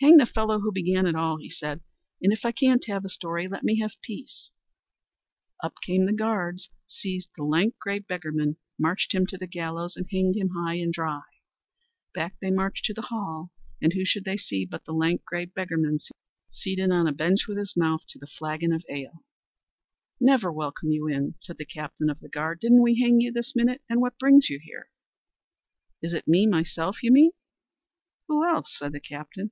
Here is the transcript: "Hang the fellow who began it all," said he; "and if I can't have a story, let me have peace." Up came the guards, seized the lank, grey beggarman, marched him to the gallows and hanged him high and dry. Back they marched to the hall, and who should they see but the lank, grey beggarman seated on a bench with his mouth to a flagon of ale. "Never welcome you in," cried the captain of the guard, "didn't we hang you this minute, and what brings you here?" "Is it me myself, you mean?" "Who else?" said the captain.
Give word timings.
"Hang 0.00 0.18
the 0.18 0.26
fellow 0.26 0.60
who 0.60 0.70
began 0.70 1.06
it 1.06 1.16
all," 1.16 1.38
said 1.48 1.80
he; 2.20 2.26
"and 2.26 2.32
if 2.32 2.44
I 2.44 2.52
can't 2.52 2.84
have 2.86 3.04
a 3.04 3.08
story, 3.08 3.48
let 3.48 3.64
me 3.64 3.80
have 3.80 4.00
peace." 4.00 4.52
Up 5.60 5.74
came 5.84 6.06
the 6.06 6.12
guards, 6.12 6.70
seized 6.86 7.30
the 7.36 7.42
lank, 7.42 7.74
grey 7.80 7.98
beggarman, 7.98 8.58
marched 8.78 9.12
him 9.12 9.26
to 9.26 9.36
the 9.36 9.48
gallows 9.48 9.96
and 9.96 10.06
hanged 10.08 10.36
him 10.36 10.50
high 10.50 10.76
and 10.76 10.92
dry. 10.92 11.24
Back 12.14 12.36
they 12.40 12.52
marched 12.52 12.84
to 12.84 12.94
the 12.94 13.08
hall, 13.10 13.50
and 13.82 13.92
who 13.92 14.04
should 14.04 14.22
they 14.24 14.36
see 14.36 14.64
but 14.64 14.84
the 14.84 14.92
lank, 14.92 15.24
grey 15.24 15.46
beggarman 15.46 15.98
seated 16.48 16.92
on 16.92 17.08
a 17.08 17.12
bench 17.12 17.48
with 17.48 17.58
his 17.58 17.76
mouth 17.76 18.02
to 18.10 18.20
a 18.22 18.26
flagon 18.28 18.70
of 18.72 18.84
ale. 18.88 19.24
"Never 20.20 20.52
welcome 20.52 20.92
you 20.92 21.08
in," 21.08 21.34
cried 21.44 21.58
the 21.58 21.64
captain 21.66 22.08
of 22.08 22.20
the 22.20 22.28
guard, 22.28 22.60
"didn't 22.60 22.82
we 22.82 23.00
hang 23.00 23.20
you 23.20 23.32
this 23.32 23.56
minute, 23.56 23.82
and 23.90 24.00
what 24.00 24.16
brings 24.16 24.48
you 24.48 24.60
here?" 24.62 24.90
"Is 26.00 26.14
it 26.14 26.28
me 26.28 26.46
myself, 26.46 27.02
you 27.02 27.10
mean?" 27.10 27.32
"Who 28.28 28.44
else?" 28.46 28.72
said 28.78 28.92
the 28.92 29.00
captain. 29.00 29.50